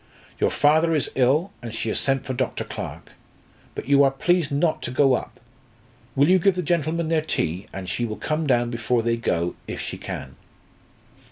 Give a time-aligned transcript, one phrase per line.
[0.39, 2.63] Your father is ill, and she has sent for Dr.
[2.63, 3.11] Clarke.
[3.75, 5.39] But you are please not to go up.
[6.15, 9.53] Will you give the gentlemen their tea, and she will come down before they go,
[9.67, 10.37] if she can."